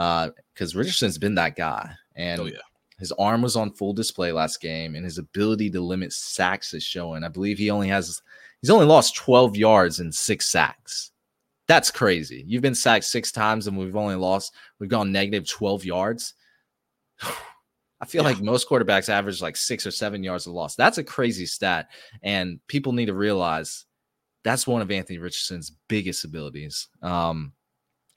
because 0.00 0.74
uh, 0.74 0.78
Richardson's 0.78 1.18
been 1.18 1.34
that 1.34 1.56
guy, 1.56 1.90
and 2.16 2.40
oh, 2.40 2.46
yeah. 2.46 2.58
his 2.98 3.12
arm 3.12 3.42
was 3.42 3.56
on 3.56 3.72
full 3.72 3.92
display 3.92 4.32
last 4.32 4.60
game, 4.60 4.94
and 4.94 5.04
his 5.04 5.18
ability 5.18 5.70
to 5.70 5.80
limit 5.80 6.12
sacks 6.12 6.72
is 6.72 6.82
showing. 6.82 7.22
I 7.24 7.28
believe 7.28 7.58
he 7.58 7.70
only 7.70 7.88
has 7.88 8.22
he's 8.60 8.70
only 8.70 8.86
lost 8.86 9.16
12 9.16 9.56
yards 9.56 10.00
and 10.00 10.14
six 10.14 10.46
sacks 10.46 11.12
That's 11.66 11.90
crazy. 11.90 12.44
You've 12.46 12.62
been 12.62 12.74
sacked 12.74 13.04
six 13.04 13.32
times 13.32 13.66
and 13.66 13.76
we've 13.76 13.96
only 13.96 14.16
lost, 14.16 14.54
we've 14.78 14.90
gone 14.90 15.12
negative 15.12 15.48
12 15.48 15.84
yards. 15.84 16.34
I 18.02 18.06
feel 18.06 18.22
yeah. 18.22 18.30
like 18.30 18.40
most 18.40 18.66
quarterbacks 18.66 19.10
average 19.10 19.42
like 19.42 19.56
six 19.56 19.86
or 19.86 19.90
seven 19.90 20.24
yards 20.24 20.46
of 20.46 20.54
loss. 20.54 20.74
That's 20.74 20.96
a 20.96 21.04
crazy 21.04 21.44
stat. 21.44 21.90
And 22.22 22.58
people 22.66 22.92
need 22.92 23.06
to 23.06 23.14
realize 23.14 23.84
that's 24.42 24.66
one 24.66 24.80
of 24.80 24.90
Anthony 24.90 25.18
Richardson's 25.18 25.72
biggest 25.86 26.24
abilities. 26.24 26.88
Um, 27.02 27.52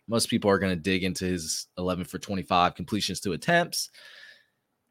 most 0.07 0.29
people 0.29 0.49
are 0.49 0.59
going 0.59 0.75
to 0.75 0.81
dig 0.81 1.03
into 1.03 1.25
his 1.25 1.67
11 1.77 2.05
for 2.05 2.19
25 2.19 2.75
completions 2.75 3.19
to 3.21 3.33
attempts. 3.33 3.89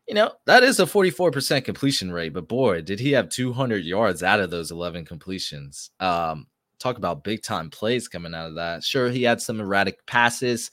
You 0.08 0.14
know, 0.14 0.32
that 0.46 0.62
is 0.62 0.80
a 0.80 0.84
44% 0.84 1.64
completion 1.64 2.10
rate, 2.12 2.32
but 2.32 2.48
boy, 2.48 2.82
did 2.82 2.98
he 2.98 3.12
have 3.12 3.28
200 3.28 3.84
yards 3.84 4.22
out 4.22 4.40
of 4.40 4.50
those 4.50 4.70
11 4.70 5.04
completions. 5.04 5.90
Um, 6.00 6.46
talk 6.78 6.98
about 6.98 7.24
big 7.24 7.42
time 7.42 7.70
plays 7.70 8.08
coming 8.08 8.34
out 8.34 8.48
of 8.48 8.56
that. 8.56 8.82
Sure, 8.82 9.08
he 9.08 9.22
had 9.22 9.40
some 9.40 9.60
erratic 9.60 10.04
passes, 10.06 10.70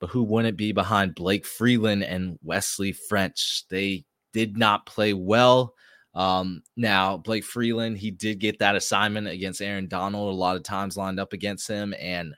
but 0.00 0.10
who 0.10 0.24
wouldn't 0.24 0.56
be 0.56 0.72
behind 0.72 1.14
Blake 1.14 1.46
Freeland 1.46 2.02
and 2.02 2.38
Wesley 2.42 2.92
French? 2.92 3.64
They 3.68 4.04
did 4.32 4.56
not 4.56 4.86
play 4.86 5.12
well. 5.12 5.74
Um, 6.14 6.62
now, 6.76 7.16
Blake 7.16 7.44
Freeland, 7.44 7.96
he 7.96 8.10
did 8.10 8.38
get 8.38 8.58
that 8.58 8.76
assignment 8.76 9.28
against 9.28 9.62
Aaron 9.62 9.88
Donald 9.88 10.32
a 10.32 10.36
lot 10.36 10.56
of 10.56 10.62
times 10.62 10.96
lined 10.96 11.20
up 11.20 11.32
against 11.32 11.68
him. 11.68 11.94
And 11.98 12.34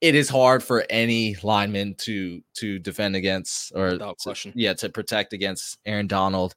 it 0.00 0.14
is 0.14 0.28
hard 0.28 0.62
for 0.62 0.84
any 0.90 1.36
lineman 1.42 1.94
to 1.96 2.40
to 2.54 2.78
defend 2.78 3.16
against 3.16 3.72
or 3.74 3.90
Without 3.92 4.18
question. 4.18 4.52
yeah, 4.54 4.74
to 4.74 4.88
protect 4.88 5.32
against 5.32 5.78
Aaron 5.84 6.06
Donald. 6.06 6.54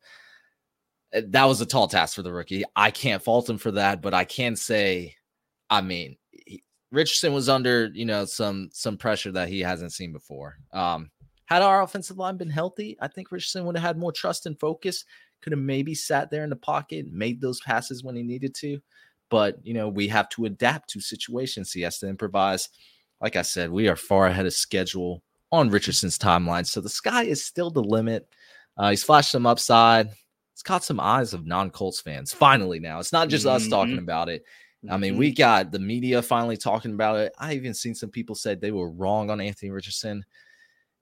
Uh, 1.14 1.22
that 1.30 1.46
was 1.46 1.60
a 1.62 1.66
tall 1.66 1.88
task 1.88 2.16
for 2.16 2.22
the 2.22 2.32
rookie. 2.32 2.64
I 2.76 2.92
can't 2.92 3.22
fault 3.24 3.50
him 3.50 3.58
for 3.58 3.72
that, 3.72 4.02
but 4.02 4.14
I 4.14 4.24
can 4.24 4.56
say 4.56 5.16
I 5.70 5.82
mean, 5.82 6.18
he, 6.32 6.64
Richardson 6.92 7.34
was 7.34 7.50
under, 7.50 7.90
you 7.94 8.06
know, 8.06 8.26
some 8.26 8.70
some 8.74 8.98
pressure 8.98 9.32
that 9.32 9.50
he 9.50 9.62
hasn't 9.62 9.94
seen 9.94 10.12
before. 10.12 10.58
Um, 10.74 11.10
had 11.46 11.62
our 11.62 11.82
offensive 11.82 12.18
line 12.18 12.38
been 12.38 12.50
healthy, 12.50 12.98
I 13.02 13.08
think 13.08 13.32
Richardson 13.32 13.66
would 13.66 13.76
have 13.78 13.86
had 13.86 13.98
more 13.98 14.12
trust 14.12 14.46
and 14.46 14.60
focus. 14.60 15.06
Could 15.42 15.54
have 15.54 15.60
maybe 15.60 15.96
sat 15.96 16.30
there 16.30 16.44
in 16.44 16.50
the 16.52 16.56
pocket, 16.56 17.08
made 17.12 17.42
those 17.42 17.60
passes 17.62 18.04
when 18.04 18.16
he 18.16 18.22
needed 18.22 18.54
to. 18.56 18.80
But 19.30 19.58
you 19.66 19.74
know, 19.74 19.90
we 19.90 20.08
have 20.10 20.30
to 20.30 20.46
adapt 20.46 20.90
to 20.92 21.02
situations. 21.02 21.72
He 21.72 21.82
has 21.82 21.98
to 22.00 22.08
improvise. 22.08 22.70
Like 23.22 23.36
I 23.36 23.44
said, 23.44 23.72
we 23.72 23.88
are 23.88 23.96
far 23.96 24.28
ahead 24.28 24.46
of 24.46 24.54
schedule 24.54 25.22
on 25.52 25.70
Richardson's 25.70 26.18
timeline, 26.18 26.66
so 26.66 26.82
the 26.82 26.90
sky 26.90 27.24
is 27.24 27.46
still 27.46 27.70
the 27.70 27.84
limit. 27.84 28.28
Uh, 28.78 28.90
he's 28.90 29.04
flashed 29.04 29.32
some 29.32 29.46
upside. 29.46 30.10
It's 30.54 30.64
caught 30.64 30.84
some 30.84 31.00
eyes 31.00 31.34
of 31.34 31.46
non-Colts 31.46 32.02
fans. 32.02 32.34
Finally, 32.34 32.80
now 32.80 33.00
it's 33.00 33.14
not 33.14 33.30
just 33.30 33.46
mm-hmm. 33.46 33.56
us 33.56 33.68
talking 33.68 33.94
mm-hmm. 33.94 34.04
about 34.04 34.30
it. 34.30 34.44
I 34.90 34.98
mean, 34.98 35.18
we 35.18 35.30
mm-hmm. 35.30 35.38
got 35.38 35.72
the 35.72 35.80
media 35.80 36.22
finally 36.22 36.58
talking 36.58 36.94
about 36.94 37.18
it. 37.18 37.34
I 37.38 37.54
even 37.54 37.74
seen 37.74 37.94
some 37.94 38.10
people 38.10 38.34
said 38.34 38.60
they 38.60 38.72
were 38.72 38.90
wrong 38.90 39.30
on 39.30 39.40
Anthony 39.40 39.70
Richardson. 39.70 40.26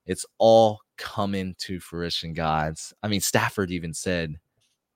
It's 0.05 0.25
all 0.37 0.81
coming 0.97 1.55
to 1.59 1.79
fruition, 1.79 2.33
guys. 2.33 2.93
I 3.01 3.07
mean, 3.07 3.21
Stafford 3.21 3.71
even 3.71 3.93
said, 3.93 4.35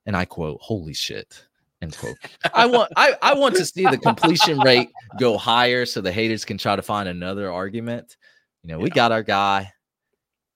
and 0.05 0.17
I 0.17 0.25
quote, 0.25 0.59
"Holy 0.61 0.93
shit." 0.93 1.45
End 1.83 1.97
quote. 1.97 2.15
I 2.53 2.65
want 2.65 2.91
I, 2.95 3.15
I 3.21 3.33
want 3.33 3.55
to 3.55 3.65
see 3.65 3.83
the 3.83 3.97
completion 3.97 4.57
rate 4.59 4.89
go 5.19 5.37
higher 5.37 5.85
so 5.85 5.99
the 5.99 6.11
haters 6.11 6.45
can 6.45 6.57
try 6.57 6.75
to 6.75 6.81
find 6.81 7.09
another 7.09 7.51
argument. 7.51 8.15
You 8.63 8.69
know, 8.69 8.77
yeah. 8.77 8.83
we 8.83 8.89
got 8.89 9.11
our 9.11 9.23
guy. 9.23 9.71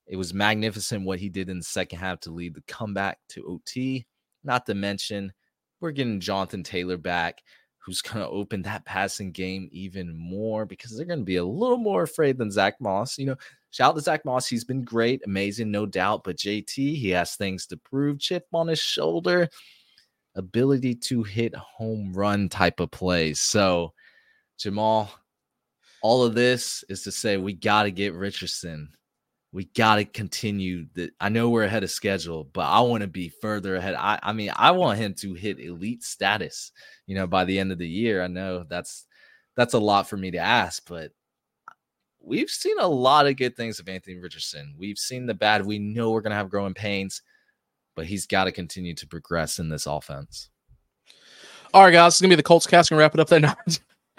It 0.08 0.16
was 0.16 0.34
magnificent 0.34 1.06
what 1.06 1.20
he 1.20 1.28
did 1.28 1.50
in 1.50 1.58
the 1.58 1.64
second 1.64 2.00
half 2.00 2.22
to 2.22 2.32
lead 2.32 2.56
the 2.56 2.64
comeback 2.66 3.20
to 3.30 3.46
OT. 3.46 4.08
Not 4.46 4.66
to 4.68 4.74
mention, 4.74 5.34
we're 5.82 5.92
getting 5.92 6.22
Jonathan 6.22 6.64
Taylor 6.64 6.96
back 6.96 7.42
who's 7.88 8.02
going 8.02 8.24
to 8.24 8.30
open 8.30 8.62
that 8.62 8.86
passing 8.86 9.32
game 9.32 9.70
even 9.72 10.16
more 10.16 10.66
because 10.66 10.96
they're 10.96 11.06
going 11.06 11.20
to 11.20 11.26
be 11.26 11.38
a 11.38 11.46
little 11.46 11.78
more 11.78 12.04
afraid 12.04 12.38
than 12.38 12.52
Zach 12.52 12.76
Moss. 12.82 13.18
You 13.18 13.28
know, 13.28 13.36
shout 13.72 13.92
out 13.92 13.96
to 13.96 14.02
Zach 14.02 14.26
Moss. 14.26 14.46
He's 14.46 14.66
been 14.66 14.84
great, 14.84 15.22
amazing, 15.26 15.72
no 15.72 15.86
doubt. 15.86 16.26
But 16.26 16.36
JT, 16.36 16.76
he 16.76 17.10
has 17.10 17.36
things 17.36 17.66
to 17.68 17.78
prove. 17.78 18.20
Chip 18.20 18.46
on 18.54 18.68
his 18.68 18.80
shoulder, 18.80 19.50
ability 20.38 20.96
to 20.96 21.24
hit 21.24 21.54
home 21.56 22.14
run 22.14 22.48
type 22.50 22.80
of 22.80 22.92
plays. 22.92 23.42
So, 23.42 23.94
Jamal, 24.58 25.12
all 26.02 26.24
of 26.24 26.36
this 26.36 26.84
is 26.90 27.04
to 27.04 27.12
say 27.12 27.38
we 27.38 27.54
got 27.54 27.84
to 27.84 27.92
get 27.92 28.14
Richardson 28.14 28.90
we 29.54 29.66
got 29.66 29.96
to 29.96 30.06
continue 30.06 30.86
that. 30.96 31.12
I 31.20 31.30
know 31.30 31.50
we're 31.50 31.64
ahead 31.64 31.84
of 31.84 31.90
schedule, 31.90 32.44
but 32.54 32.66
I 32.66 32.82
want 32.82 33.02
to 33.02 33.08
be 33.08 33.30
further 33.30 33.76
ahead. 33.76 33.96
I, 33.96 34.20
I 34.22 34.34
mean, 34.34 34.52
I 34.56 34.72
want 34.72 35.00
him 35.00 35.14
to 35.16 35.34
hit 35.34 35.60
elite 35.60 36.04
status, 36.04 36.72
you 37.06 37.16
know, 37.16 37.28
by 37.28 37.46
the 37.46 37.58
end 37.58 37.72
of 37.72 37.78
the 37.78 37.88
year. 37.88 38.22
I 38.22 38.28
know 38.28 38.66
that's 38.70 39.06
that's 39.56 39.74
a 39.74 39.80
lot 39.80 40.08
for 40.08 40.18
me 40.18 40.32
to 40.32 40.38
ask, 40.38 40.88
but 40.88 41.12
we've 42.22 42.50
seen 42.50 42.78
a 42.80 42.88
lot 42.88 43.26
of 43.26 43.38
good 43.38 43.56
things 43.56 43.80
of 43.80 43.90
Anthony 43.90 44.18
Richardson. 44.18 44.76
We've 44.78 45.00
seen 45.00 45.26
the 45.26 45.34
bad. 45.34 45.66
We 45.66 45.80
know 45.80 46.12
we're 46.12 46.22
going 46.22 46.32
to 46.32 46.38
have 46.38 46.50
growing 46.50 46.74
pains, 46.74 47.22
but 47.98 48.06
he's 48.06 48.28
got 48.28 48.46
to 48.46 48.52
continue 48.54 48.94
to 48.94 49.08
progress 49.08 49.60
in 49.60 49.68
this 49.68 49.88
offense. 49.88 50.50
All 51.74 51.84
right, 51.84 51.92
guys, 51.92 52.14
it's 52.14 52.22
gonna 52.22 52.30
be 52.30 52.36
the 52.36 52.44
Colts 52.44 52.68
cast. 52.68 52.90
Gonna 52.90 53.02
wrap 53.02 53.14
it 53.14 53.20
up 53.20 53.28
there. 53.28 53.56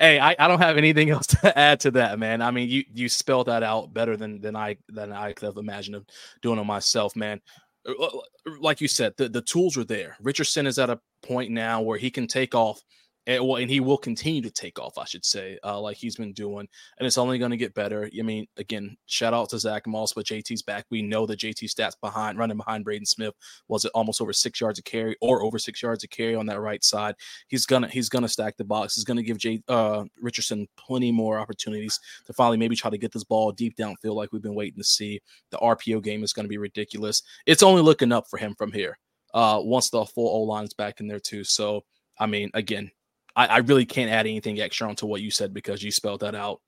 Hey, 0.00 0.20
I, 0.20 0.36
I 0.38 0.46
don't 0.46 0.60
have 0.60 0.76
anything 0.76 1.10
else 1.10 1.26
to 1.26 1.58
add 1.58 1.80
to 1.80 1.90
that, 1.90 2.20
man. 2.20 2.40
I 2.40 2.52
mean, 2.52 2.68
you 2.68 2.84
you 2.94 3.08
spelled 3.08 3.48
that 3.48 3.64
out 3.64 3.92
better 3.92 4.16
than 4.16 4.40
than 4.40 4.54
I 4.54 4.76
than 4.88 5.12
I 5.12 5.32
could 5.32 5.46
have 5.46 5.56
imagined 5.56 5.96
of 5.96 6.06
doing 6.40 6.60
it 6.60 6.64
myself, 6.64 7.16
man. 7.16 7.40
Uh, 7.84 8.04
uh, 8.04 8.20
like 8.60 8.80
you 8.80 8.86
said, 8.86 9.14
the, 9.16 9.28
the 9.28 9.42
tools 9.42 9.76
are 9.76 9.82
there. 9.82 10.16
Richardson 10.22 10.68
is 10.68 10.78
at 10.78 10.88
a 10.88 11.00
point 11.24 11.50
now 11.50 11.80
where 11.82 11.98
he 11.98 12.12
can 12.12 12.28
take 12.28 12.54
off 12.54 12.80
and, 13.28 13.46
well, 13.46 13.56
and 13.56 13.70
he 13.70 13.80
will 13.80 13.98
continue 13.98 14.40
to 14.40 14.50
take 14.50 14.78
off, 14.78 14.96
I 14.96 15.04
should 15.04 15.24
say, 15.24 15.58
uh, 15.62 15.78
like 15.78 15.98
he's 15.98 16.16
been 16.16 16.32
doing, 16.32 16.66
and 16.96 17.06
it's 17.06 17.18
only 17.18 17.38
going 17.38 17.50
to 17.50 17.58
get 17.58 17.74
better. 17.74 18.08
I 18.18 18.22
mean, 18.22 18.46
again, 18.56 18.96
shout 19.04 19.34
out 19.34 19.50
to 19.50 19.58
Zach 19.58 19.86
Moss, 19.86 20.14
but 20.14 20.24
JT's 20.24 20.62
back. 20.62 20.86
We 20.88 21.02
know 21.02 21.26
that 21.26 21.38
JT 21.38 21.64
stats 21.64 21.92
behind 22.00 22.38
running 22.38 22.56
behind 22.56 22.84
Braden 22.84 23.04
Smith 23.04 23.34
was 23.68 23.84
it 23.84 23.92
almost 23.94 24.22
over 24.22 24.32
six 24.32 24.62
yards 24.62 24.78
of 24.78 24.86
carry 24.86 25.14
or 25.20 25.42
over 25.42 25.58
six 25.58 25.82
yards 25.82 26.02
of 26.02 26.10
carry 26.10 26.34
on 26.34 26.46
that 26.46 26.58
right 26.58 26.82
side. 26.82 27.16
He's 27.48 27.66
gonna 27.66 27.88
he's 27.88 28.08
gonna 28.08 28.28
stack 28.28 28.56
the 28.56 28.64
box. 28.64 28.94
He's 28.94 29.04
gonna 29.04 29.22
give 29.22 29.36
J 29.36 29.60
uh, 29.68 30.04
Richardson 30.22 30.66
plenty 30.78 31.12
more 31.12 31.38
opportunities 31.38 32.00
to 32.24 32.32
finally 32.32 32.56
maybe 32.56 32.76
try 32.76 32.90
to 32.90 32.98
get 32.98 33.12
this 33.12 33.24
ball 33.24 33.52
deep 33.52 33.76
downfield 33.76 34.14
like 34.14 34.32
we've 34.32 34.40
been 34.40 34.54
waiting 34.54 34.78
to 34.78 34.84
see. 34.84 35.20
The 35.50 35.58
RPO 35.58 36.02
game 36.02 36.24
is 36.24 36.32
going 36.32 36.44
to 36.44 36.50
be 36.50 36.58
ridiculous. 36.58 37.22
It's 37.44 37.62
only 37.62 37.82
looking 37.82 38.10
up 38.10 38.26
for 38.30 38.38
him 38.38 38.54
from 38.56 38.72
here. 38.72 38.98
Uh, 39.34 39.60
once 39.62 39.90
the 39.90 40.06
full 40.06 40.28
O 40.28 40.40
line 40.44 40.64
is 40.64 40.72
back 40.72 41.00
in 41.00 41.08
there 41.08 41.20
too. 41.20 41.44
So 41.44 41.84
I 42.18 42.26
mean, 42.26 42.50
again, 42.54 42.90
I, 43.38 43.46
I 43.46 43.58
really 43.58 43.86
can't 43.86 44.10
add 44.10 44.26
anything 44.26 44.60
extra 44.60 44.88
onto 44.88 45.06
what 45.06 45.22
you 45.22 45.30
said 45.30 45.54
because 45.54 45.80
you 45.80 45.92
spelled 45.92 46.20
that 46.20 46.34
out 46.34 46.60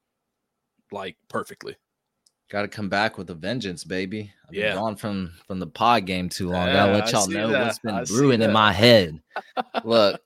like 0.92 1.16
perfectly. 1.28 1.76
Got 2.48 2.62
to 2.62 2.68
come 2.68 2.88
back 2.88 3.18
with 3.18 3.28
a 3.30 3.34
vengeance, 3.34 3.82
baby. 3.82 4.32
I've 4.48 4.54
yeah, 4.54 4.74
gone 4.74 4.94
from 4.94 5.32
from 5.48 5.58
the 5.58 5.66
pod 5.66 6.06
game 6.06 6.28
too 6.28 6.48
long. 6.48 6.68
Yeah, 6.68 6.86
Gotta 6.86 6.92
let 6.92 7.12
y'all 7.12 7.26
know 7.28 7.50
that. 7.50 7.66
what's 7.66 7.78
been 7.80 7.94
I 7.96 8.04
brewing 8.04 8.40
in 8.40 8.52
my 8.52 8.72
head. 8.72 9.20
Look, 9.84 10.20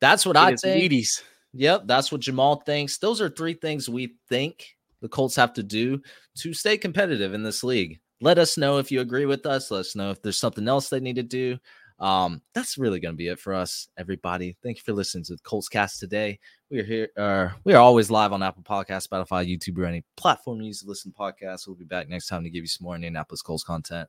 that's 0.00 0.24
what 0.24 0.36
I 0.36 0.56
think. 0.56 0.92
80s. 0.92 1.22
Yep, 1.52 1.82
that's 1.84 2.10
what 2.10 2.22
Jamal 2.22 2.56
thinks. 2.56 2.96
Those 2.96 3.20
are 3.20 3.28
three 3.28 3.54
things 3.54 3.86
we 3.86 4.14
think 4.30 4.74
the 5.02 5.08
Colts 5.08 5.36
have 5.36 5.52
to 5.54 5.62
do 5.62 6.00
to 6.38 6.54
stay 6.54 6.78
competitive 6.78 7.34
in 7.34 7.42
this 7.42 7.62
league. 7.62 8.00
Let 8.22 8.38
us 8.38 8.56
know 8.56 8.78
if 8.78 8.90
you 8.90 9.00
agree 9.00 9.26
with 9.26 9.44
us. 9.44 9.70
Let 9.70 9.80
us 9.80 9.96
know 9.96 10.10
if 10.10 10.22
there's 10.22 10.38
something 10.38 10.68
else 10.68 10.88
they 10.88 11.00
need 11.00 11.16
to 11.16 11.22
do. 11.22 11.58
Um, 11.98 12.42
that's 12.54 12.78
really 12.78 13.00
going 13.00 13.14
to 13.14 13.16
be 13.16 13.28
it 13.28 13.38
for 13.38 13.54
us, 13.54 13.88
everybody. 13.96 14.56
Thank 14.62 14.78
you 14.78 14.82
for 14.82 14.92
listening 14.92 15.24
to 15.24 15.36
the 15.36 15.42
Colts 15.42 15.68
Cast 15.68 16.00
today. 16.00 16.38
We 16.70 16.80
are 16.80 16.84
here. 16.84 17.08
Uh, 17.16 17.48
we 17.64 17.74
are 17.74 17.82
always 17.82 18.10
live 18.10 18.32
on 18.32 18.42
Apple 18.42 18.62
Podcasts, 18.62 19.08
Spotify, 19.08 19.46
YouTube, 19.46 19.78
or 19.78 19.84
any 19.84 20.04
platform 20.16 20.60
you 20.60 20.68
use 20.68 20.82
to 20.82 20.88
listen 20.88 21.12
to 21.12 21.18
podcasts. 21.18 21.66
We'll 21.66 21.76
be 21.76 21.84
back 21.84 22.08
next 22.08 22.28
time 22.28 22.44
to 22.44 22.50
give 22.50 22.62
you 22.62 22.68
some 22.68 22.84
more 22.84 22.94
Indianapolis 22.94 23.42
Colts 23.42 23.64
content. 23.64 24.08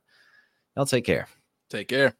Y'all 0.76 0.86
take 0.86 1.04
care. 1.04 1.28
Take 1.70 1.88
care. 1.88 2.14